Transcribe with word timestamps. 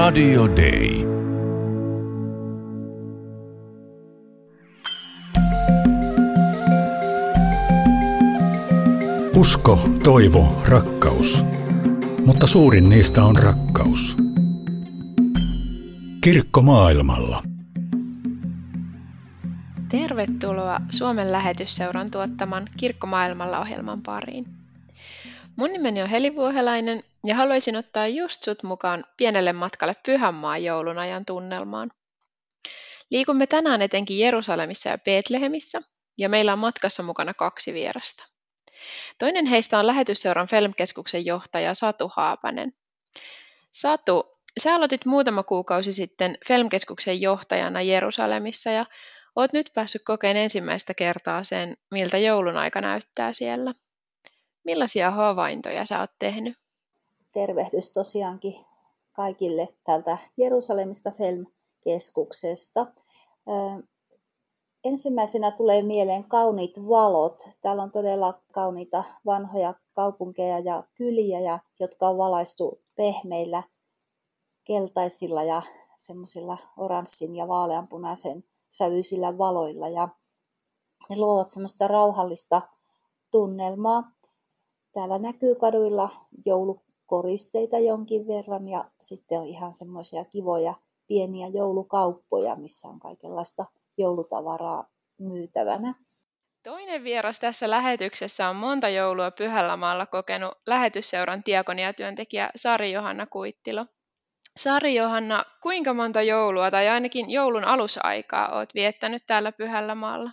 Radio 0.00 0.48
Day. 0.56 1.04
Usko, 9.36 9.88
toivo, 10.04 10.62
rakkaus. 10.68 11.44
Mutta 12.26 12.46
suurin 12.46 12.88
niistä 12.88 13.24
on 13.24 13.36
rakkaus. 13.36 14.16
Kirkko 16.20 16.62
maailmalla. 16.62 17.42
Tervetuloa 19.88 20.80
Suomen 20.90 21.32
lähetysseuran 21.32 22.10
tuottaman 22.10 22.68
Kirkko 22.76 23.06
maailmalla 23.06 23.60
ohjelman 23.60 24.02
pariin. 24.02 24.46
Mun 25.56 25.72
nimeni 25.72 26.02
on 26.02 26.08
Heli 26.08 26.36
Vuohelainen 26.36 27.02
ja 27.24 27.34
haluaisin 27.34 27.76
ottaa 27.76 28.06
just 28.06 28.42
sut 28.42 28.62
mukaan 28.62 29.04
pienelle 29.16 29.52
matkalle 29.52 29.96
Pyhänmaan 30.06 30.64
joulun 30.64 30.98
ajan 30.98 31.24
tunnelmaan. 31.24 31.90
Liikumme 33.10 33.46
tänään 33.46 33.82
etenkin 33.82 34.18
Jerusalemissa 34.18 34.88
ja 34.88 34.98
Betlehemissä 34.98 35.80
ja 36.18 36.28
meillä 36.28 36.52
on 36.52 36.58
matkassa 36.58 37.02
mukana 37.02 37.34
kaksi 37.34 37.74
vierasta. 37.74 38.24
Toinen 39.18 39.46
heistä 39.46 39.78
on 39.78 39.86
lähetysseuran 39.86 40.48
Felm-keskuksen 40.48 41.26
johtaja 41.26 41.74
Satu 41.74 42.12
Haapanen. 42.16 42.72
Satu, 43.72 44.38
sä 44.60 44.74
aloitit 44.74 45.06
muutama 45.06 45.42
kuukausi 45.42 45.92
sitten 45.92 46.38
Felm-keskuksen 46.48 47.20
johtajana 47.20 47.82
Jerusalemissa 47.82 48.70
ja 48.70 48.86
oot 49.36 49.52
nyt 49.52 49.70
päässyt 49.74 50.02
kokeen 50.04 50.36
ensimmäistä 50.36 50.94
kertaa 50.94 51.44
sen, 51.44 51.76
miltä 51.90 52.18
joulun 52.18 52.56
aika 52.56 52.80
näyttää 52.80 53.32
siellä. 53.32 53.74
Millaisia 54.64 55.10
havaintoja 55.10 55.86
sä 55.86 56.00
oot 56.00 56.10
tehnyt? 56.18 56.56
Tervehdys 57.32 57.92
tosiaankin 57.92 58.54
kaikille 59.12 59.68
täältä 59.84 60.18
Jerusalemista 60.36 61.10
Felm-keskuksesta. 61.10 62.86
Ensimmäisenä 64.84 65.50
tulee 65.50 65.82
mieleen 65.82 66.24
kauniit 66.24 66.88
valot. 66.88 67.42
Täällä 67.60 67.82
on 67.82 67.90
todella 67.90 68.42
kauniita 68.52 69.04
vanhoja 69.26 69.74
kaupunkeja 69.92 70.58
ja 70.58 70.84
kyliä, 70.96 71.58
jotka 71.80 72.08
on 72.08 72.18
valaistu 72.18 72.82
pehmeillä 72.96 73.62
keltaisilla 74.64 75.42
ja 75.42 75.62
semmoisilla 75.96 76.58
oranssin 76.76 77.36
ja 77.36 77.48
vaaleanpunaisen 77.48 78.44
sävyisillä 78.68 79.38
valoilla. 79.38 79.88
Ja 79.88 80.08
ne 81.10 81.16
luovat 81.16 81.48
semmoista 81.48 81.88
rauhallista 81.88 82.62
tunnelmaa. 83.30 84.12
Täällä 84.92 85.18
näkyy 85.18 85.54
kaduilla 85.54 86.10
joulukoristeita 87.10 87.78
jonkin 87.78 88.26
verran 88.26 88.68
ja 88.68 88.84
sitten 89.00 89.38
on 89.38 89.46
ihan 89.46 89.74
semmoisia 89.74 90.24
kivoja 90.24 90.74
pieniä 91.08 91.48
joulukauppoja, 91.48 92.56
missä 92.56 92.88
on 92.88 93.00
kaikenlaista 93.00 93.64
joulutavaraa 93.98 94.84
myytävänä. 95.18 95.94
Toinen 96.62 97.04
vieras 97.04 97.38
tässä 97.38 97.70
lähetyksessä 97.70 98.48
on 98.48 98.56
monta 98.56 98.88
joulua 98.88 99.30
Pyhällä 99.30 99.76
maalla 99.76 100.06
kokenut 100.06 100.52
lähetysseuran 100.66 101.42
diakoniatyöntekijä 101.46 102.50
Sari 102.56 102.92
Johanna 102.92 103.26
Kuittilo. 103.26 103.86
Sari 104.56 104.94
Johanna, 104.94 105.44
kuinka 105.62 105.94
monta 105.94 106.22
joulua 106.22 106.70
tai 106.70 106.88
ainakin 106.88 107.30
joulun 107.30 107.64
alusaikaa 107.64 108.56
olet 108.56 108.74
viettänyt 108.74 109.22
täällä 109.26 109.52
Pyhällä 109.52 109.94
maalla? 109.94 110.30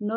No 0.00 0.14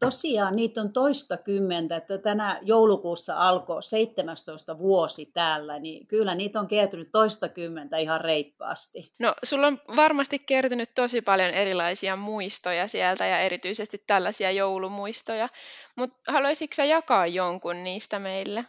tosiaan 0.00 0.56
niitä 0.56 0.80
on 0.80 0.92
toista 0.92 1.36
kymmentä, 1.36 1.96
että 1.96 2.18
tänä 2.18 2.60
joulukuussa 2.62 3.36
alkoi 3.36 3.82
17 3.82 4.78
vuosi 4.78 5.32
täällä, 5.32 5.78
niin 5.78 6.06
kyllä 6.06 6.34
niitä 6.34 6.60
on 6.60 6.66
kertynyt 6.66 7.08
toista 7.12 7.48
kymmentä 7.48 7.96
ihan 7.96 8.20
reippaasti. 8.20 9.12
No 9.18 9.34
sulla 9.44 9.66
on 9.66 9.80
varmasti 9.96 10.38
kertynyt 10.38 10.94
tosi 10.94 11.20
paljon 11.20 11.50
erilaisia 11.50 12.16
muistoja 12.16 12.88
sieltä 12.88 13.26
ja 13.26 13.38
erityisesti 13.38 14.04
tällaisia 14.06 14.50
joulumuistoja, 14.50 15.48
mutta 15.96 16.32
haluaisitko 16.32 16.74
sä 16.74 16.84
jakaa 16.84 17.26
jonkun 17.26 17.84
niistä 17.84 18.18
meille? 18.18 18.64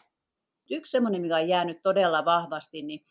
Yksi 0.72 0.92
semmoinen, 0.92 1.22
mikä 1.22 1.36
on 1.36 1.48
jäänyt 1.48 1.82
todella 1.84 2.26
vahvasti, 2.26 2.82
niin 2.82 3.06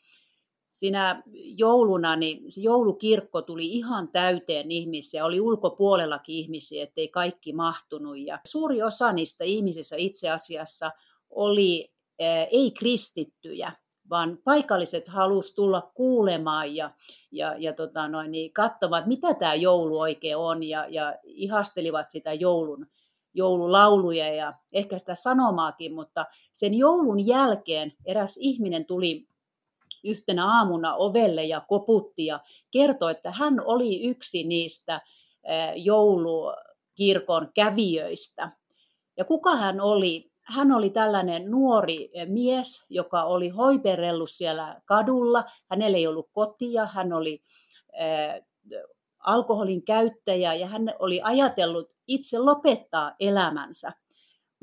sinä 0.74 1.22
jouluna 1.58 2.16
niin 2.16 2.52
se 2.52 2.60
joulukirkko 2.60 3.42
tuli 3.42 3.66
ihan 3.66 4.08
täyteen 4.08 4.70
ihmisiä, 4.70 5.24
oli 5.24 5.40
ulkopuolellakin 5.40 6.34
ihmisiä, 6.34 6.82
ettei 6.82 7.08
kaikki 7.08 7.52
mahtunut. 7.52 8.18
Ja 8.18 8.40
suuri 8.46 8.82
osa 8.82 9.12
niistä 9.12 9.44
ihmisistä 9.44 9.96
itse 9.98 10.30
asiassa 10.30 10.90
oli 11.30 11.92
ää, 12.20 12.44
ei-kristittyjä, 12.44 13.72
vaan 14.10 14.38
paikalliset 14.44 15.08
halusivat 15.08 15.56
tulla 15.56 15.90
kuulemaan 15.94 16.76
ja, 16.76 16.90
ja, 17.32 17.54
ja 17.58 17.72
tota 17.72 18.08
noin, 18.08 18.30
niin 18.30 18.52
katsomaan, 18.52 19.02
mitä 19.06 19.34
tämä 19.34 19.54
joulu 19.54 20.00
oikein 20.00 20.36
on, 20.36 20.62
ja, 20.62 20.86
ja 20.88 21.14
ihastelivat 21.24 22.10
sitä 22.10 22.32
joulun, 22.32 22.86
joululauluja 23.34 24.34
ja 24.34 24.54
ehkä 24.72 24.98
sitä 24.98 25.14
sanomaakin, 25.14 25.94
mutta 25.94 26.26
sen 26.52 26.74
joulun 26.74 27.26
jälkeen 27.26 27.92
eräs 28.04 28.36
ihminen 28.40 28.84
tuli 28.84 29.26
yhtenä 30.04 30.46
aamuna 30.58 30.94
ovelle 30.94 31.44
ja 31.44 31.60
koputti 31.60 32.26
ja 32.26 32.40
kertoi, 32.70 33.10
että 33.10 33.30
hän 33.30 33.60
oli 33.64 34.08
yksi 34.08 34.44
niistä 34.44 35.00
joulukirkon 35.76 37.48
kävijöistä. 37.54 38.52
Ja 39.18 39.24
kuka 39.24 39.56
hän 39.56 39.80
oli? 39.80 40.30
Hän 40.42 40.72
oli 40.72 40.90
tällainen 40.90 41.50
nuori 41.50 42.10
mies, 42.26 42.86
joka 42.90 43.22
oli 43.22 43.48
hoiperellut 43.48 44.30
siellä 44.30 44.80
kadulla. 44.84 45.44
Hänellä 45.70 45.98
ei 45.98 46.06
ollut 46.06 46.28
kotia, 46.32 46.86
hän 46.86 47.12
oli 47.12 47.42
alkoholin 49.18 49.84
käyttäjä 49.84 50.54
ja 50.54 50.66
hän 50.66 50.94
oli 50.98 51.20
ajatellut 51.22 51.90
itse 52.08 52.38
lopettaa 52.38 53.14
elämänsä. 53.20 53.92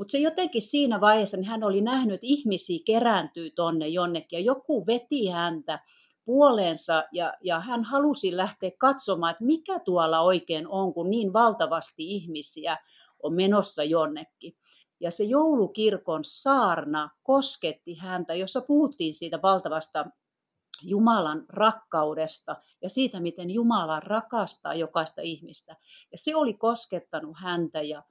Mutta 0.01 0.11
se 0.11 0.17
jotenkin 0.17 0.61
siinä 0.61 1.01
vaiheessa, 1.01 1.37
niin 1.37 1.47
hän 1.47 1.63
oli 1.63 1.81
nähnyt, 1.81 2.13
että 2.13 2.27
ihmisiä 2.27 2.79
kerääntyy 2.85 3.49
tonne 3.49 3.87
jonnekin 3.87 4.37
ja 4.37 4.43
joku 4.43 4.83
veti 4.87 5.27
häntä 5.27 5.79
puoleensa 6.25 7.03
ja, 7.11 7.33
ja 7.43 7.59
hän 7.59 7.83
halusi 7.83 8.37
lähteä 8.37 8.71
katsomaan, 8.77 9.31
että 9.31 9.43
mikä 9.43 9.79
tuolla 9.79 10.21
oikein 10.21 10.67
on, 10.67 10.93
kun 10.93 11.09
niin 11.09 11.33
valtavasti 11.33 12.03
ihmisiä 12.05 12.77
on 13.23 13.33
menossa 13.33 13.83
jonnekin. 13.83 14.57
Ja 14.99 15.11
se 15.11 15.23
joulukirkon 15.23 16.23
saarna 16.23 17.09
kosketti 17.23 17.95
häntä, 17.95 18.35
jossa 18.35 18.61
puhuttiin 18.61 19.15
siitä 19.15 19.41
valtavasta 19.41 20.05
Jumalan 20.83 21.45
rakkaudesta 21.49 22.55
ja 22.81 22.89
siitä, 22.89 23.19
miten 23.19 23.49
Jumala 23.49 23.99
rakastaa 23.99 24.75
jokaista 24.75 25.21
ihmistä. 25.21 25.75
Ja 26.11 26.17
se 26.17 26.35
oli 26.35 26.53
koskettanut 26.53 27.37
häntä 27.39 27.81
ja, 27.81 28.03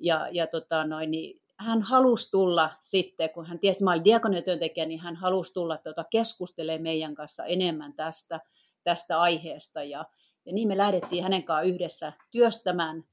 ja, 0.00 0.28
ja 0.32 0.46
tota 0.46 0.84
noin, 0.84 1.10
niin 1.10 1.40
hän 1.58 1.82
halusi 1.82 2.30
tulla 2.30 2.70
sitten, 2.80 3.30
kun 3.30 3.46
hän 3.46 3.58
tiesi, 3.58 3.76
että 3.76 3.84
mä 3.84 3.92
olin 3.92 4.04
diakoniatyöntekijä, 4.04 4.86
niin 4.86 5.00
hän 5.00 5.16
halusi 5.16 5.54
tulla 5.54 5.76
tuota, 5.76 6.04
keskustelemaan 6.10 6.82
meidän 6.82 7.14
kanssa 7.14 7.44
enemmän 7.44 7.92
tästä, 7.92 8.40
tästä 8.82 9.20
aiheesta. 9.20 9.82
Ja, 9.82 10.04
ja 10.46 10.52
niin 10.52 10.68
me 10.68 10.76
lähdettiin 10.76 11.22
hänen 11.22 11.44
kanssaan 11.44 11.74
yhdessä 11.74 12.12
työstämään, 12.30 13.04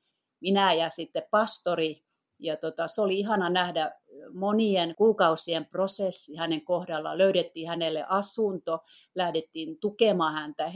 minä 0.42 0.74
ja 0.74 0.90
sitten 0.90 1.24
pastori. 1.32 2.04
Ja 2.40 2.58
tota, 2.58 2.88
se 2.88 3.02
oli 3.02 3.20
ihana 3.20 3.50
nähdä 3.50 3.92
monien 4.34 4.96
kuukausien 4.96 5.66
prosessi 5.66 6.36
hänen 6.36 6.62
kohdallaan. 6.62 7.18
Löydettiin 7.18 7.68
hänelle 7.68 8.06
asunto, 8.10 8.80
lähdettiin 9.16 9.78
tukemaan 9.80 10.34
häntä 10.34 10.72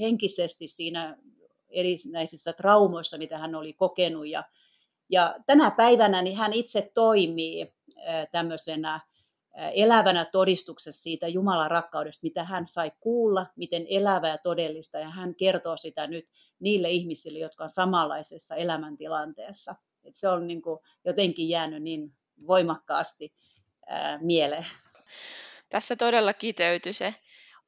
henkisesti 0.00 0.66
siinä 0.66 1.18
erinäisissä 1.68 2.52
traumoissa, 2.52 3.18
mitä 3.18 3.38
hän 3.38 3.54
oli 3.54 3.72
kokenut. 3.72 4.28
Ja, 4.28 4.44
ja 5.12 5.34
tänä 5.46 5.70
päivänä 5.70 6.22
niin 6.22 6.36
hän 6.36 6.52
itse 6.52 6.90
toimii 6.94 7.74
tämmöisenä 8.30 9.00
elävänä 9.74 10.24
todistuksessa 10.24 11.02
siitä 11.02 11.28
Jumalan 11.28 11.70
rakkaudesta, 11.70 12.26
mitä 12.26 12.44
hän 12.44 12.66
sai 12.66 12.92
kuulla, 13.00 13.46
miten 13.56 13.86
elävää 13.90 14.30
ja 14.30 14.38
todellista, 14.38 14.98
ja 14.98 15.08
hän 15.08 15.34
kertoo 15.34 15.76
sitä 15.76 16.06
nyt 16.06 16.28
niille 16.60 16.90
ihmisille, 16.90 17.38
jotka 17.38 17.64
on 17.64 17.70
samanlaisessa 17.70 18.54
elämäntilanteessa. 18.54 19.74
Et 20.04 20.16
se 20.16 20.28
on 20.28 20.46
niin 20.46 20.62
kuin 20.62 20.80
jotenkin 21.04 21.48
jäänyt 21.48 21.82
niin 21.82 22.12
voimakkaasti 22.46 23.32
mieleen. 24.20 24.64
Tässä 25.68 25.96
todella 25.96 26.34
kiteytyi 26.34 26.92
se 26.92 27.14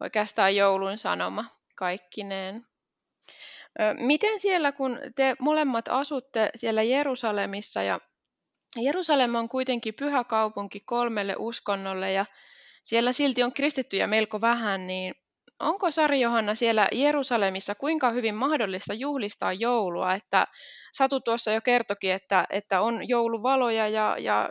oikeastaan 0.01 0.57
joulun 0.57 0.99
sanoma 0.99 1.45
kaikkineen. 1.75 2.67
Miten 3.99 4.41
siellä, 4.41 4.73
kun 4.73 4.99
te 5.17 5.37
molemmat 5.39 5.89
asutte 5.89 6.51
siellä 6.55 6.83
Jerusalemissa 6.83 7.83
ja 7.83 8.01
Jerusalem 8.77 9.35
on 9.35 9.49
kuitenkin 9.49 9.95
pyhä 9.95 10.25
kaupunki 10.25 10.81
kolmelle 10.81 11.35
uskonnolle 11.39 12.13
ja 12.13 12.27
siellä 12.83 13.13
silti 13.13 13.43
on 13.43 13.53
kristittyjä 13.53 14.07
melko 14.07 14.41
vähän, 14.41 14.87
niin 14.87 15.15
onko 15.61 15.91
Sari 15.91 16.21
Johanna 16.21 16.55
siellä 16.55 16.89
Jerusalemissa 16.93 17.75
kuinka 17.75 18.11
hyvin 18.11 18.35
mahdollista 18.35 18.95
juhlistaa 18.95 19.53
joulua? 19.53 20.15
Että 20.15 20.47
Satu 20.93 21.21
tuossa 21.21 21.51
jo 21.51 21.61
kertokin, 21.61 22.13
että, 22.13 22.47
että 22.51 22.81
on 22.81 23.09
jouluvaloja 23.09 23.89
ja, 23.89 24.17
ja 24.19 24.49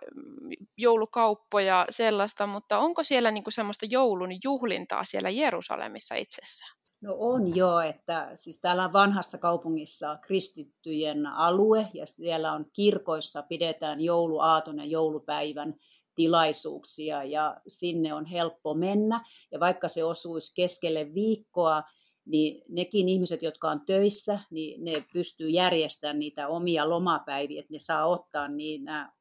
joulukauppoja 0.77 1.85
sellaista, 1.89 2.47
mutta 2.47 2.77
onko 2.77 3.03
siellä 3.03 3.31
niin 3.31 3.43
kuin 3.43 3.53
semmoista 3.53 3.85
joulun 3.89 4.29
juhlintaa 4.43 5.03
siellä 5.03 5.29
Jerusalemissa 5.29 6.15
itsessään? 6.15 6.82
No 7.03 7.15
on 7.19 7.55
jo, 7.55 7.79
että 7.79 8.31
siis 8.33 8.61
täällä 8.61 8.85
on 8.85 8.93
vanhassa 8.93 9.37
kaupungissa 9.37 10.17
kristittyjen 10.21 11.25
alue 11.25 11.87
ja 11.93 12.05
siellä 12.05 12.53
on 12.53 12.65
kirkoissa 12.73 13.43
pidetään 13.43 14.01
jouluaaton 14.01 14.77
ja 14.77 14.85
joulupäivän 14.85 15.75
tilaisuuksia 16.15 17.23
ja 17.23 17.61
sinne 17.67 18.13
on 18.13 18.25
helppo 18.25 18.73
mennä. 18.73 19.21
Ja 19.51 19.59
vaikka 19.59 19.87
se 19.87 20.03
osuisi 20.03 20.55
keskelle 20.55 21.13
viikkoa, 21.13 21.83
niin 22.25 22.61
nekin 22.69 23.09
ihmiset, 23.09 23.43
jotka 23.43 23.71
on 23.71 23.85
töissä, 23.85 24.39
niin 24.51 24.83
ne 24.83 25.05
pystyy 25.13 25.49
järjestämään 25.49 26.19
niitä 26.19 26.47
omia 26.47 26.89
lomapäiviä, 26.89 27.59
että 27.59 27.73
ne 27.73 27.79
saa 27.79 28.05
ottaa 28.05 28.47
niin 28.47 28.83
nämä 28.83 29.11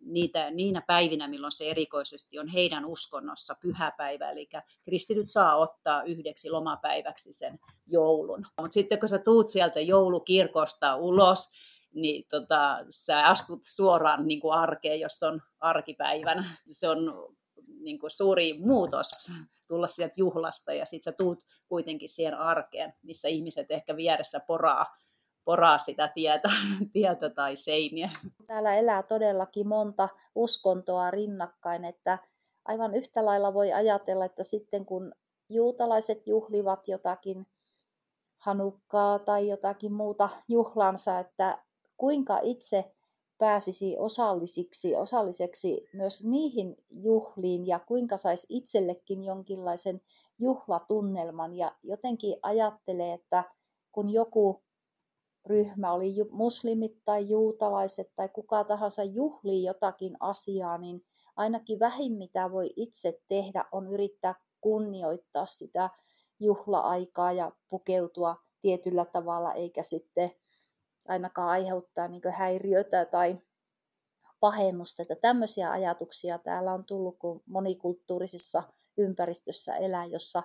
niitä, 0.00 0.50
niinä 0.50 0.82
päivinä, 0.86 1.28
milloin 1.28 1.52
se 1.52 1.70
erikoisesti 1.70 2.38
on 2.38 2.48
heidän 2.48 2.84
uskonnossa 2.84 3.54
pyhäpäivä, 3.62 4.30
eli 4.30 4.48
kristityt 4.84 5.28
saa 5.28 5.56
ottaa 5.56 6.02
yhdeksi 6.02 6.50
lomapäiväksi 6.50 7.32
sen 7.32 7.58
joulun. 7.86 8.46
Mutta 8.60 8.74
sitten 8.74 9.00
kun 9.00 9.08
sä 9.08 9.18
tuut 9.18 9.48
sieltä 9.48 9.80
joulukirkosta 9.80 10.96
ulos, 10.96 11.48
niin 11.94 12.24
tota, 12.30 12.78
sä 12.90 13.22
astut 13.22 13.60
suoraan 13.62 14.26
niin 14.26 14.40
kuin 14.40 14.54
arkeen, 14.54 15.00
jos 15.00 15.22
on 15.22 15.40
arkipäivänä. 15.60 16.44
Se 16.70 16.88
on 16.88 16.98
niin 17.80 17.98
kuin 17.98 18.10
suuri 18.10 18.58
muutos 18.58 19.32
tulla 19.68 19.88
sieltä 19.88 20.14
juhlasta 20.18 20.72
ja 20.72 20.86
sitten 20.86 21.12
sä 21.12 21.16
tuut 21.16 21.44
kuitenkin 21.68 22.08
siihen 22.08 22.34
arkeen, 22.34 22.92
missä 23.02 23.28
ihmiset 23.28 23.70
ehkä 23.70 23.96
vieressä 23.96 24.40
poraa 24.46 24.86
poraa 25.46 25.78
sitä 25.78 26.08
tietä, 26.08 26.48
tietä 26.92 27.30
tai 27.30 27.56
seiniä. 27.56 28.10
Täällä 28.46 28.74
elää 28.74 29.02
todellakin 29.02 29.68
monta 29.68 30.08
uskontoa 30.34 31.10
rinnakkain, 31.10 31.84
että 31.84 32.18
aivan 32.64 32.94
yhtä 32.94 33.24
lailla 33.24 33.54
voi 33.54 33.72
ajatella, 33.72 34.24
että 34.24 34.44
sitten 34.44 34.86
kun 34.86 35.12
juutalaiset 35.48 36.26
juhlivat 36.26 36.88
jotakin 36.88 37.46
hanukkaa 38.38 39.18
tai 39.18 39.48
jotakin 39.48 39.92
muuta 39.92 40.28
juhlansa, 40.48 41.18
että 41.18 41.64
kuinka 41.96 42.38
itse 42.42 42.92
pääsisi 43.38 43.96
osallisiksi, 43.98 44.96
osalliseksi 44.96 45.88
myös 45.92 46.24
niihin 46.24 46.76
juhliin 46.90 47.66
ja 47.66 47.78
kuinka 47.78 48.16
saisi 48.16 48.46
itsellekin 48.50 49.24
jonkinlaisen 49.24 50.00
juhlatunnelman 50.38 51.54
ja 51.54 51.72
jotenkin 51.82 52.36
ajattelee, 52.42 53.12
että 53.12 53.44
kun 53.92 54.10
joku 54.10 54.65
ryhmä, 55.46 55.92
oli 55.92 56.14
muslimit 56.30 57.04
tai 57.04 57.28
juutalaiset 57.28 58.12
tai 58.16 58.28
kuka 58.28 58.64
tahansa 58.64 59.04
juhlii 59.04 59.64
jotakin 59.64 60.16
asiaa, 60.20 60.78
niin 60.78 61.06
ainakin 61.36 61.80
vähin 61.80 62.12
mitä 62.12 62.52
voi 62.52 62.72
itse 62.76 63.22
tehdä 63.28 63.64
on 63.72 63.88
yrittää 63.92 64.34
kunnioittaa 64.60 65.46
sitä 65.46 65.90
juhla-aikaa 66.40 67.32
ja 67.32 67.52
pukeutua 67.70 68.36
tietyllä 68.60 69.04
tavalla, 69.04 69.52
eikä 69.52 69.82
sitten 69.82 70.30
ainakaan 71.08 71.48
aiheuttaa 71.48 72.08
niin 72.08 72.22
häiriötä 72.32 73.04
tai 73.04 73.38
pahennusta. 74.40 75.02
Että 75.02 75.16
tämmöisiä 75.16 75.70
ajatuksia 75.70 76.38
täällä 76.38 76.72
on 76.72 76.84
tullut, 76.84 77.18
kun 77.18 77.42
monikulttuurisessa 77.46 78.62
ympäristössä 78.98 79.76
elää, 79.76 80.04
jossa 80.04 80.42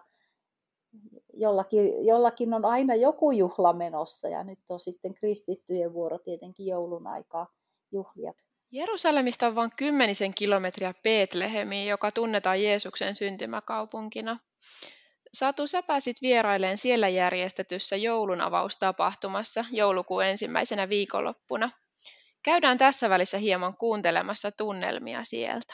jollakin, 1.33 2.05
jollakin 2.05 2.53
on 2.53 2.65
aina 2.65 2.95
joku 2.95 3.31
juhla 3.31 3.73
menossa 3.73 4.27
ja 4.27 4.43
nyt 4.43 4.59
on 4.69 4.79
sitten 4.79 5.13
kristittyjen 5.13 5.93
vuoro 5.93 6.19
tietenkin 6.19 6.67
joulun 6.67 7.07
aikaa 7.07 7.47
juhlia. 7.91 8.33
Jerusalemista 8.71 9.47
on 9.47 9.55
vain 9.55 9.71
kymmenisen 9.75 10.33
kilometriä 10.33 10.93
Betlehemiin, 11.03 11.87
joka 11.87 12.11
tunnetaan 12.11 12.63
Jeesuksen 12.63 13.15
syntymäkaupunkina. 13.15 14.39
Satu, 15.33 15.67
sä 15.67 15.83
pääsit 15.83 16.21
vieraileen 16.21 16.77
siellä 16.77 17.09
järjestetyssä 17.09 17.95
joulunavaustapahtumassa 17.95 19.65
joulukuun 19.71 20.25
ensimmäisenä 20.25 20.89
viikonloppuna. 20.89 21.71
Käydään 22.43 22.77
tässä 22.77 23.09
välissä 23.09 23.37
hieman 23.37 23.77
kuuntelemassa 23.77 24.51
tunnelmia 24.51 25.23
sieltä. 25.23 25.73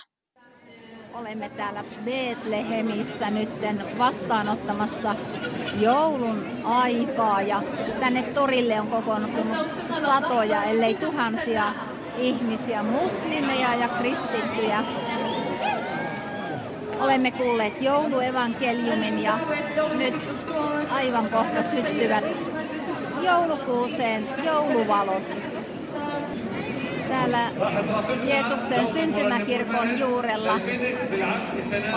Olemme 1.18 1.50
täällä 1.50 1.84
Betlehemissä 2.06 3.30
nyt 3.30 3.50
vastaanottamassa 3.98 5.16
joulun 5.80 6.46
aikaa 6.64 7.42
ja 7.42 7.64
tänne 8.00 8.24
torille 8.24 8.82
on 8.82 8.88
kokoontunut 8.88 9.68
satoja, 9.92 10.64
ellei 10.64 10.96
tuhansia 10.96 11.74
ihmisiä, 12.18 12.84
muslimeja 12.84 13.76
ja 13.76 13.88
kristittyjä. 13.88 14.84
Olemme 17.00 17.32
kuulleet 17.32 17.82
jouluevankeliumin 17.82 19.24
ja 19.24 19.40
nyt 19.98 20.16
aivan 20.90 21.30
kohta 21.30 21.64
syttyvät 21.64 22.26
joulukuuseen 23.22 24.28
jouluvalot 24.44 25.24
täällä 27.08 27.52
Jeesuksen 28.24 28.88
syntymäkirkon 28.88 30.00
juurella. 30.00 30.54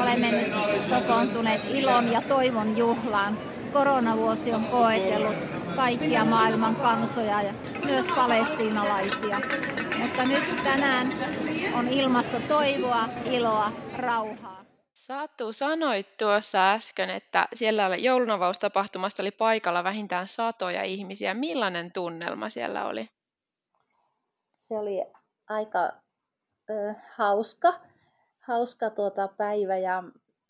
Olemme 0.03 0.31
nyt 0.31 0.53
kokoontuneet 0.91 1.63
ilon 1.75 2.13
ja 2.13 2.23
toivon 2.23 2.77
juhlaan. 2.77 3.39
Koronavuosi 3.73 4.53
on 4.53 4.65
koetellut 4.65 5.37
kaikkia 5.77 6.25
maailman 6.25 6.77
kansoja 6.77 7.43
ja 7.43 7.55
myös 7.85 8.07
palestiinalaisia. 8.09 9.41
Mutta 9.99 10.25
nyt 10.25 10.65
tänään 10.65 11.13
on 11.75 11.89
ilmassa 11.89 12.41
toivoa, 12.41 13.09
iloa, 13.31 13.73
rauhaa. 13.99 14.65
Satu, 14.93 15.53
sanoit 15.53 16.17
tuossa 16.17 16.73
äsken, 16.73 17.11
että 17.11 17.49
siellä 17.55 17.97
joulunovaustapahtumasta 17.97 19.23
oli 19.23 19.31
paikalla 19.31 19.85
vähintään 19.85 20.29
satoja 20.29 20.83
ihmisiä. 20.83 21.35
Millainen 21.35 21.93
tunnelma 21.93 22.49
siellä 22.49 22.85
oli? 22.85 23.09
Se 24.61 24.79
oli 24.79 25.05
aika 25.49 25.93
ö, 26.71 26.95
hauska, 27.15 27.73
hauska 28.39 28.91
tuota 28.91 29.29
päivä 29.29 29.77
ja, 29.77 30.03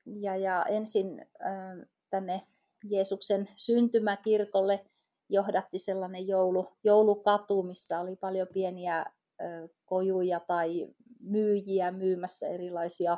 ja, 0.06 0.36
ja 0.36 0.64
ensin 0.68 1.20
ö, 1.20 1.86
tänne 2.10 2.42
Jeesuksen 2.84 3.48
syntymäkirkolle 3.56 4.84
johdatti 5.28 5.78
sellainen 5.78 6.28
joulu, 6.28 6.68
joulukatu, 6.84 7.62
missä 7.62 8.00
oli 8.00 8.16
paljon 8.16 8.48
pieniä 8.52 9.04
ö, 9.40 9.68
kojuja 9.84 10.40
tai 10.40 10.88
myyjiä 11.20 11.90
myymässä 11.90 12.46
erilaisia 12.46 13.16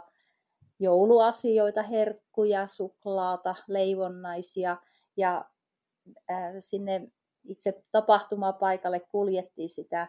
jouluasioita, 0.81 1.83
herkkuja, 1.83 2.69
suklaata, 2.69 3.55
leivonnaisia 3.69 4.77
ja 5.17 5.45
sinne 6.59 7.13
itse 7.45 7.85
tapahtumapaikalle 7.91 9.01
kuljettiin 9.01 9.69
sitä 9.69 10.09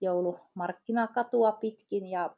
joulumarkkinakatua 0.00 1.52
pitkin 1.52 2.06
ja 2.06 2.36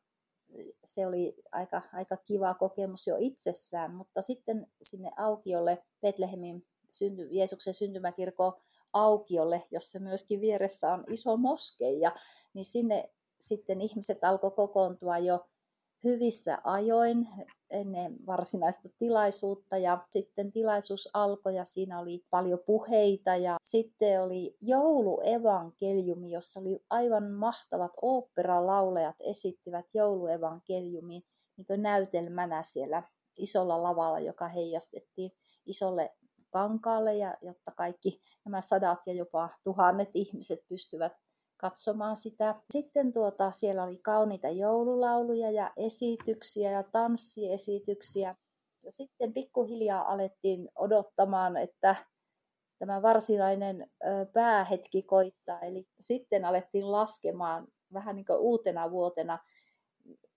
se 0.84 1.06
oli 1.06 1.34
aika, 1.52 1.82
aika 1.92 2.16
kiva 2.16 2.54
kokemus 2.54 3.06
jo 3.06 3.16
itsessään, 3.18 3.94
mutta 3.94 4.22
sitten 4.22 4.66
sinne 4.82 5.10
aukiolle 5.16 5.82
Betlehemin 6.00 6.66
synty, 6.92 7.28
Jeesuksen 7.30 7.74
syntymäkirkon 7.74 8.52
aukiolle, 8.92 9.62
jossa 9.70 10.00
myöskin 10.00 10.40
vieressä 10.40 10.92
on 10.92 11.04
iso 11.08 11.36
moskeija, 11.36 12.12
niin 12.54 12.64
sinne 12.64 13.10
sitten 13.40 13.80
ihmiset 13.80 14.24
alkoi 14.24 14.50
kokoontua 14.50 15.18
jo 15.18 15.46
hyvissä 16.04 16.58
ajoin 16.64 17.28
ennen 17.72 18.26
varsinaista 18.26 18.88
tilaisuutta 18.98 19.78
ja 19.78 20.06
sitten 20.10 20.52
tilaisuus 20.52 21.08
alkoi 21.14 21.56
ja 21.56 21.64
siinä 21.64 21.98
oli 22.00 22.24
paljon 22.30 22.58
puheita 22.66 23.36
ja 23.36 23.56
sitten 23.62 24.22
oli 24.22 24.56
jouluevankeliumi, 24.60 26.30
jossa 26.30 26.60
oli 26.60 26.84
aivan 26.90 27.30
mahtavat 27.30 27.92
oopperalaulajat 28.02 29.16
esittivät 29.20 29.86
jouluevankeliumin 29.94 31.22
niin 31.56 31.82
näytelmänä 31.82 32.62
siellä 32.62 33.02
isolla 33.38 33.82
lavalla, 33.82 34.20
joka 34.20 34.48
heijastettiin 34.48 35.32
isolle 35.66 36.16
kankaalle 36.50 37.14
ja 37.14 37.36
jotta 37.42 37.72
kaikki 37.76 38.20
nämä 38.44 38.60
sadat 38.60 39.06
ja 39.06 39.12
jopa 39.12 39.48
tuhannet 39.62 40.08
ihmiset 40.14 40.58
pystyvät 40.68 41.12
katsomaan 41.62 42.16
sitä. 42.16 42.54
Sitten 42.70 43.12
tuota, 43.12 43.50
siellä 43.50 43.84
oli 43.84 43.98
kauniita 43.98 44.48
joululauluja 44.48 45.50
ja 45.50 45.70
esityksiä 45.76 46.70
ja 46.70 46.82
tanssiesityksiä. 46.82 48.34
Ja 48.84 48.92
sitten 48.92 49.32
pikkuhiljaa 49.32 50.12
alettiin 50.12 50.68
odottamaan, 50.74 51.56
että 51.56 51.96
tämä 52.78 53.02
varsinainen 53.02 53.90
päähetki 54.32 55.02
koittaa. 55.02 55.60
Eli 55.60 55.88
sitten 56.00 56.44
alettiin 56.44 56.92
laskemaan 56.92 57.66
vähän 57.92 58.16
niin 58.16 58.26
kuin 58.26 58.38
uutena 58.38 58.90
vuotena 58.90 59.38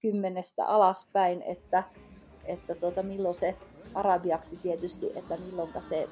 kymmenestä 0.01 0.65
alaspäin, 0.65 1.41
että 1.41 1.83
että 2.43 2.75
tuota, 2.75 3.03
milloin 3.03 3.33
se 3.33 3.57
arabiaksi 3.93 4.59
tietysti, 4.61 5.11
että 5.15 5.37
milloin 5.37 5.71
se 5.79 6.09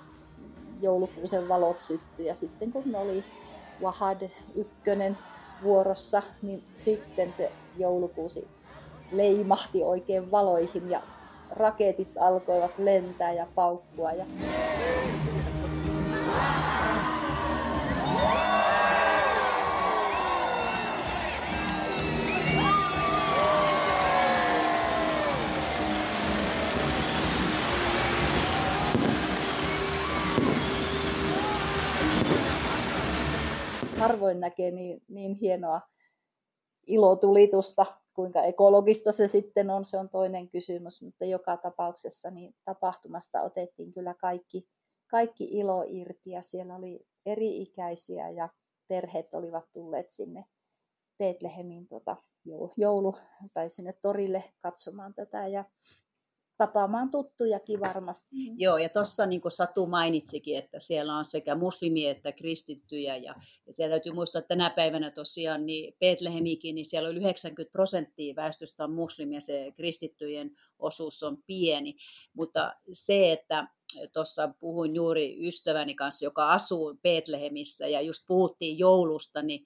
joulukuusen 0.82 1.50
valot 1.50 1.80
syttyi. 1.80 2.26
Ja 2.26 2.36
sitten 2.36 2.72
kun 2.72 2.92
ne 2.92 2.98
oli 2.98 3.24
Wahad 3.84 4.30
ykkönen 4.56 5.20
vuorossa, 5.62 6.24
niin 6.42 6.64
sitten 6.74 7.32
se 7.32 7.56
joulukuusi 7.76 8.52
leimahti 9.12 9.84
oikein 9.84 10.32
valoihin 10.32 10.90
ja 10.90 11.02
raketit 11.50 12.10
alkoivat 12.20 12.78
lentää 12.78 13.34
ja 13.34 13.48
paukkua. 13.56 14.12
Ja... 14.14 14.26
harvoin 34.04 34.40
näkee 34.40 34.72
niin, 34.72 35.02
niin 35.08 35.34
hienoa 35.34 35.82
ilotulitusta. 36.88 37.86
Kuinka 38.14 38.42
ekologista 38.44 39.12
se 39.12 39.28
sitten 39.28 39.70
on, 39.70 39.86
se 39.86 39.98
on 39.98 40.10
toinen 40.10 40.50
kysymys, 40.50 41.02
mutta 41.02 41.26
joka 41.26 41.58
tapauksessa 41.58 42.32
niin 42.32 42.56
tapahtumasta 42.64 43.42
otettiin 43.42 43.94
kyllä 43.94 44.14
kaikki, 44.14 44.70
kaikki 45.08 45.44
ilo 45.52 45.84
irti 45.88 46.30
ja 46.30 46.42
siellä 46.42 46.76
oli 46.76 47.08
eri-ikäisiä 47.26 48.30
ja 48.30 48.50
perheet 48.88 49.34
olivat 49.34 49.72
tulleet 49.72 50.10
sinne 50.10 50.46
Betlehemiin 51.18 51.88
tuota 51.88 52.18
joulu, 52.78 53.16
tai 53.54 53.70
sinne 53.70 53.94
torille 54.02 54.44
katsomaan 54.60 55.14
tätä 55.14 55.48
ja 55.48 55.66
tapaamaan 56.68 57.12
tuttujakin 57.12 57.80
varmasti. 57.80 58.30
Mm. 58.36 58.56
Joo, 58.60 58.78
ja 58.78 58.90
tuossa 58.90 59.26
niin 59.26 59.42
kuin 59.42 59.52
Satu 59.52 59.86
mainitsikin, 59.86 60.58
että 60.58 60.80
siellä 60.80 61.18
on 61.18 61.26
sekä 61.26 61.56
muslimi 61.56 62.08
että 62.08 62.32
kristittyjä, 62.32 63.16
ja, 63.16 63.36
ja 63.68 63.74
siellä 63.74 63.94
täytyy 63.94 64.14
muistaa, 64.14 64.40
että 64.40 64.48
tänä 64.48 64.70
päivänä 64.70 65.12
tosiaan 65.12 65.66
niin 65.66 65.94
Betlehemikin, 66.00 66.76
niin 66.76 66.86
siellä 66.86 67.10
on 67.10 67.18
90 67.18 67.72
prosenttia 67.72 68.36
väestöstä 68.36 68.84
on 68.84 68.94
muslimia, 68.94 69.40
se 69.40 69.72
kristittyjen 69.76 70.52
osuus 70.80 71.24
on 71.24 71.38
pieni, 71.48 71.96
mutta 72.34 72.74
se, 72.92 73.32
että 73.32 73.68
tuossa 74.14 74.54
puhuin 74.60 74.96
juuri 74.96 75.48
ystäväni 75.48 75.96
kanssa, 75.96 76.26
joka 76.26 76.50
asuu 76.50 77.00
Betlehemissä, 77.04 77.88
ja 77.88 78.02
just 78.02 78.24
puhuttiin 78.28 78.78
joulusta, 78.78 79.42
niin 79.42 79.66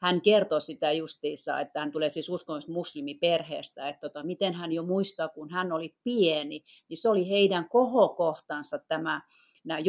hän 0.00 0.20
kertoi 0.20 0.60
sitä 0.60 0.92
justiissa, 0.92 1.60
että 1.60 1.80
hän 1.80 1.92
tulee 1.92 2.08
siis 2.08 2.28
uskonnollisesta 2.28 2.72
muslimiperheestä, 2.72 3.88
että 3.88 4.08
tota, 4.08 4.22
miten 4.22 4.54
hän 4.54 4.72
jo 4.72 4.82
muistaa, 4.82 5.28
kun 5.28 5.50
hän 5.50 5.72
oli 5.72 5.94
pieni, 6.04 6.64
niin 6.88 6.96
se 6.96 7.08
oli 7.08 7.28
heidän 7.30 7.68
kohokohtansa 7.68 8.78
tämä 8.78 9.20
nämä 9.64 9.80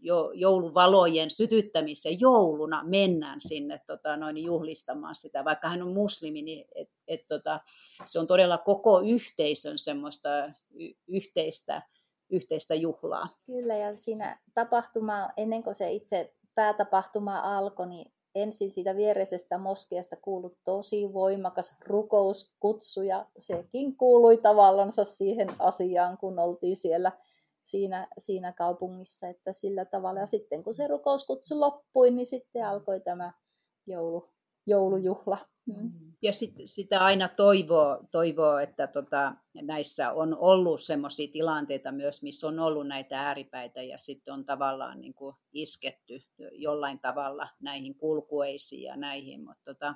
jo, 0.00 0.30
jouluvalojen 0.34 1.30
sytyttämissä 1.30 2.08
jouluna 2.20 2.84
mennään 2.84 3.40
sinne 3.40 3.80
tota, 3.86 4.16
noin 4.16 4.44
juhlistamaan 4.44 5.14
sitä. 5.14 5.44
Vaikka 5.44 5.68
hän 5.68 5.82
on 5.82 5.94
muslimi, 5.94 6.42
niin 6.42 6.64
et, 6.74 6.88
et, 7.08 7.26
tota, 7.28 7.60
se 8.04 8.18
on 8.18 8.26
todella 8.26 8.58
koko 8.58 9.00
yhteisön 9.00 9.78
semmoista 9.78 10.28
y- 10.70 10.92
yhteistä, 11.08 11.82
yhteistä 12.30 12.74
juhlaa. 12.74 13.28
Kyllä, 13.46 13.74
ja 13.76 13.96
siinä 13.96 14.40
tapahtuma, 14.54 15.28
ennen 15.36 15.62
kuin 15.62 15.74
se 15.74 15.92
itse 15.92 16.34
päätapahtuma 16.54 17.40
alkoi, 17.40 17.86
niin 17.86 18.15
ensin 18.42 18.70
siitä 18.70 18.96
viereisestä 18.96 19.58
moskeasta 19.58 20.16
kuului 20.16 20.56
tosi 20.64 21.12
voimakas 21.12 21.80
rukouskutsu 21.86 23.02
ja 23.02 23.26
sekin 23.38 23.96
kuului 23.96 24.36
tavallansa 24.36 25.04
siihen 25.04 25.48
asiaan, 25.58 26.18
kun 26.18 26.38
oltiin 26.38 26.76
siellä 26.76 27.12
siinä, 27.62 28.08
siinä 28.18 28.52
kaupungissa, 28.52 29.28
että 29.28 29.52
sillä 29.52 29.84
tavalla. 29.84 30.20
Ja 30.20 30.26
sitten 30.26 30.64
kun 30.64 30.74
se 30.74 30.86
rukouskutsu 30.86 31.60
loppui, 31.60 32.10
niin 32.10 32.26
sitten 32.26 32.66
alkoi 32.66 33.00
tämä 33.00 33.32
joulu, 33.86 34.28
joulujuhla. 34.66 35.38
Mm. 35.66 36.15
Ja 36.26 36.32
sit, 36.32 36.54
sitä 36.64 37.04
aina 37.04 37.28
toivoo, 37.28 38.04
toivoo 38.10 38.58
että 38.58 38.86
tota, 38.86 39.34
näissä 39.62 40.12
on 40.12 40.36
ollut 40.38 40.80
sellaisia 40.80 41.32
tilanteita 41.32 41.92
myös, 41.92 42.22
missä 42.22 42.46
on 42.46 42.58
ollut 42.58 42.86
näitä 42.86 43.20
ääripäitä 43.20 43.82
ja 43.82 43.98
sitten 43.98 44.34
on 44.34 44.44
tavallaan 44.44 45.00
niin 45.00 45.14
kuin 45.14 45.36
isketty 45.52 46.22
jollain 46.52 46.98
tavalla 46.98 47.48
näihin 47.60 47.94
kulkueisiin 47.94 48.82
ja 48.82 48.96
näihin, 48.96 49.44
mutta 49.44 49.64
tota, 49.64 49.94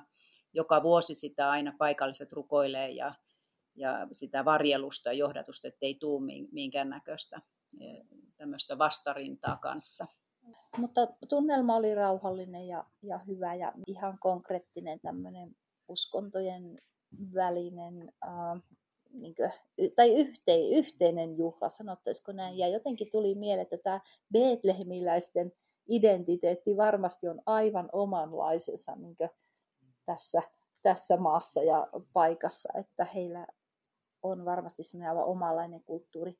joka 0.53 0.83
vuosi 0.83 1.13
sitä 1.13 1.49
aina 1.49 1.73
paikalliset 1.77 2.33
rukoilee 2.33 2.89
ja, 2.89 3.13
ja 3.75 4.07
sitä 4.11 4.45
varjelusta 4.45 5.09
ja 5.09 5.13
johdatusta, 5.13 5.67
ettei 5.67 5.95
tule 5.95 6.21
minkäännäköistä 6.51 7.41
e, 7.79 7.85
tämmöistä 8.37 8.77
vastarintaa 8.77 9.57
kanssa. 9.57 10.05
Mutta 10.77 11.01
tunnelma 11.29 11.75
oli 11.75 11.95
rauhallinen 11.95 12.67
ja, 12.67 12.85
ja 13.01 13.17
hyvä 13.17 13.55
ja 13.55 13.73
ihan 13.87 14.17
konkreettinen 14.19 14.99
tämmöinen 14.99 15.55
uskontojen 15.91 16.81
välinen 17.33 18.13
äh, 18.23 18.61
niin 19.13 19.35
kuin, 19.35 19.51
tai 19.95 20.15
yhte, 20.15 20.55
yhteinen 20.75 21.37
juhla, 21.37 21.69
sanottaisiko 21.69 22.31
näin. 22.31 22.57
Ja 22.57 22.67
jotenkin 22.67 23.07
tuli 23.11 23.35
mieleen, 23.35 23.63
että 23.63 23.77
tämä 23.77 24.01
Betlehemiläisten 24.33 25.51
identiteetti 25.87 26.77
varmasti 26.77 27.27
on 27.27 27.41
aivan 27.45 27.89
omanlaisensa 27.93 28.95
niin 28.95 29.15
tässä, 30.05 30.41
tässä 30.81 31.17
maassa 31.17 31.63
ja 31.63 31.87
paikassa, 32.13 32.73
että 32.79 33.05
heillä 33.05 33.47
on 34.23 34.45
varmasti 34.45 34.83
semmoinen 34.83 35.09
aivan 35.09 35.25
omanlainen 35.25 35.83
kulttuuri. 35.83 36.37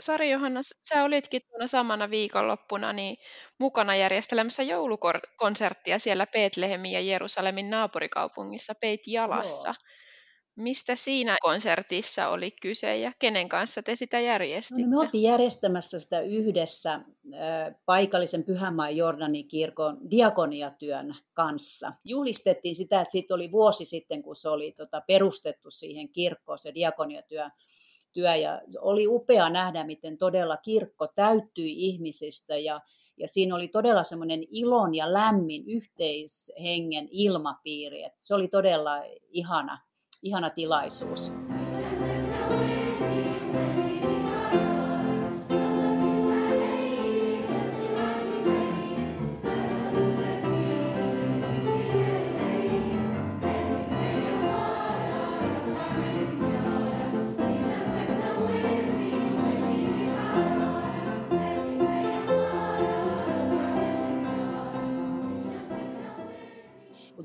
Sari 0.00 0.30
Johanna, 0.30 0.60
sä 0.88 1.04
olitkin 1.04 1.42
tuona 1.48 1.68
samana 1.68 2.10
viikonloppuna 2.10 2.92
niin 2.92 3.16
mukana 3.58 3.96
järjestelemässä 3.96 4.62
joulukonserttia 4.62 5.98
siellä 5.98 6.26
Betlehemin 6.26 6.92
ja 6.92 7.00
Jerusalemin 7.00 7.70
naapurikaupungissa 7.70 8.74
Peit 8.80 9.00
Jalassa. 9.06 9.68
Joo. 9.68 9.74
Mistä 10.56 10.96
siinä 10.96 11.36
konsertissa 11.42 12.28
oli 12.28 12.50
kyse 12.50 12.96
ja 12.96 13.12
kenen 13.18 13.48
kanssa 13.48 13.82
te 13.82 13.96
sitä 13.96 14.20
järjestitte? 14.20 14.82
No, 14.82 14.88
me 14.88 14.98
oltiin 14.98 15.30
järjestämässä 15.30 16.00
sitä 16.00 16.20
yhdessä 16.20 16.92
äh, 16.94 17.02
paikallisen 17.86 18.44
Pyhänmaan 18.44 18.96
Jordanin 18.96 19.48
kirkon 19.48 20.10
diakoniatyön 20.10 21.14
kanssa. 21.32 21.92
Juhlistettiin 22.04 22.74
sitä, 22.74 23.00
että 23.00 23.12
siitä 23.12 23.34
oli 23.34 23.52
vuosi 23.52 23.84
sitten, 23.84 24.22
kun 24.22 24.36
se 24.36 24.48
oli 24.48 24.72
tota, 24.72 25.02
perustettu 25.06 25.70
siihen 25.70 26.08
kirkkoon, 26.08 26.58
se 26.58 26.74
diakoniatyö 26.74 27.48
työ 28.14 28.34
ja 28.34 28.60
oli 28.80 29.06
upea 29.08 29.50
nähdä, 29.50 29.84
miten 29.84 30.18
todella 30.18 30.56
kirkko 30.56 31.06
täyttyi 31.06 31.72
ihmisistä 31.76 32.56
ja, 32.56 32.80
ja 33.16 33.28
siinä 33.28 33.54
oli 33.54 33.68
todella 33.68 34.04
semmoinen 34.04 34.44
ilon 34.50 34.94
ja 34.94 35.12
lämmin 35.12 35.64
yhteishengen 35.66 37.08
ilmapiiri. 37.10 38.04
Että 38.04 38.18
se 38.20 38.34
oli 38.34 38.48
todella 38.48 39.02
ihana, 39.30 39.78
ihana 40.22 40.50
tilaisuus. 40.50 41.32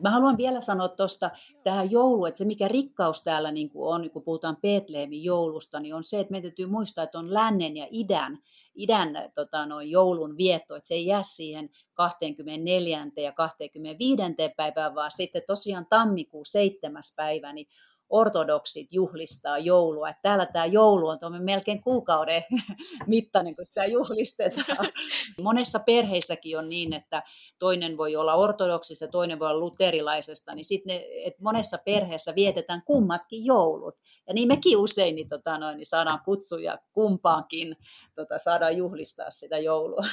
Mä 0.02 0.10
haluan 0.10 0.38
vielä 0.38 0.62
sanoa 0.62 0.88
tuosta 0.88 1.30
tähän 1.64 1.92
jouluun, 1.92 2.28
että 2.28 2.38
se 2.38 2.46
mikä 2.46 2.68
rikkaus 2.68 3.24
täällä 3.24 3.52
niin 3.52 3.70
kuin 3.70 3.96
on, 3.96 4.10
kun 4.10 4.24
puhutaan 4.24 4.58
Betlehemin 4.62 5.24
joulusta, 5.24 5.80
niin 5.80 5.96
on 5.96 6.04
se, 6.04 6.20
että 6.20 6.32
meidän 6.32 6.50
täytyy 6.50 6.66
muistaa, 6.66 7.04
että 7.04 7.20
on 7.20 7.34
lännen 7.34 7.78
ja 7.78 7.88
idän, 7.92 8.38
idän 8.76 9.10
tota, 9.36 9.66
noin 9.66 9.92
joulun 9.92 10.38
vietto, 10.38 10.76
että 10.76 10.88
se 10.88 10.94
ei 10.94 11.06
jää 11.06 11.24
siihen 11.24 11.70
24. 11.94 13.08
ja 13.18 13.32
25. 13.32 14.22
päivään, 14.58 14.96
vaan 14.96 15.12
sitten 15.12 15.42
tosiaan 15.48 15.86
tammikuun 15.90 16.46
7. 16.46 17.02
päivä, 17.16 17.54
niin 17.54 17.68
ortodoksit 18.10 18.88
juhlistaa 18.94 19.58
joulua. 19.58 20.10
Että 20.10 20.22
täällä 20.22 20.46
tämä 20.46 20.66
joulu 20.66 21.08
on 21.08 21.20
melkein 21.44 21.82
kuukauden 21.82 22.44
mittainen, 23.08 23.56
kun 23.56 23.66
sitä 23.66 23.86
juhlistetaan. 23.86 24.86
Monessa 25.42 25.80
perheissäkin 25.80 26.58
on 26.58 26.70
niin, 26.70 26.94
että 26.94 27.24
toinen 27.60 27.98
voi 27.98 28.16
olla 28.16 28.36
ortodoksista, 28.36 29.08
toinen 29.08 29.40
voi 29.40 29.50
olla 29.50 29.60
luterilaisesta, 29.60 30.56
niin 30.56 30.66
sitten 30.66 31.02
että 31.26 31.44
monessa 31.44 31.78
perheessä 31.86 32.36
vietetään 32.36 32.82
kummatkin 32.86 33.46
joulut. 33.46 33.96
Ja 34.28 34.34
niin 34.34 34.48
mekin 34.48 34.78
usein 34.78 35.16
niin, 35.16 35.30
tota 35.30 35.58
noin, 35.58 35.78
niin 35.78 35.86
saadaan 35.86 36.22
kutsuja 36.26 36.78
kumpaankin, 36.94 37.76
tota, 38.16 38.40
saadaan 38.40 38.78
juhlistaa 38.78 39.32
sitä 39.32 39.58
joulua. 39.58 40.06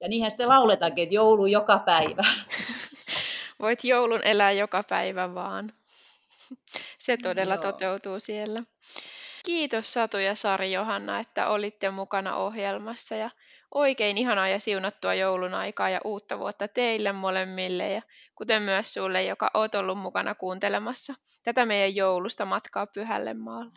Ja 0.00 0.08
niinhän 0.08 0.30
sitten 0.30 0.48
lauletaankin, 0.48 1.02
että 1.02 1.14
joulu 1.14 1.46
joka 1.46 1.78
päivä. 1.78 2.22
Voit 3.62 3.84
joulun 3.84 4.20
elää 4.24 4.52
joka 4.52 4.82
päivä 4.82 5.34
vaan. 5.34 5.72
Se 7.04 7.16
todella 7.16 7.54
Joo. 7.54 7.62
toteutuu 7.62 8.20
siellä. 8.20 8.62
Kiitos 9.46 9.92
Satu 9.92 10.18
ja 10.18 10.34
Sari 10.34 10.72
Johanna, 10.72 11.20
että 11.20 11.48
olitte 11.48 11.90
mukana 11.90 12.36
ohjelmassa 12.36 13.16
ja 13.16 13.30
oikein 13.74 14.18
ihanaa 14.18 14.48
ja 14.48 14.60
siunattua 14.60 15.14
joulun 15.14 15.54
aikaa 15.54 15.90
ja 15.90 16.00
uutta 16.04 16.38
vuotta 16.38 16.68
teille 16.68 17.12
molemmille 17.12 17.90
ja 17.90 18.02
kuten 18.34 18.62
myös 18.62 18.94
sulle, 18.94 19.22
joka 19.22 19.50
oot 19.54 19.74
ollut 19.74 19.98
mukana 19.98 20.34
kuuntelemassa 20.34 21.14
tätä 21.42 21.66
meidän 21.66 21.94
joulusta 21.94 22.44
matkaa 22.44 22.86
Pyhälle 22.86 23.34
maalle. 23.34 23.72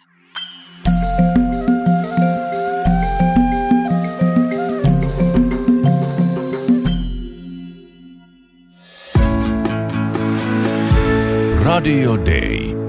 Radio 11.64 12.18
Day. 12.18 12.87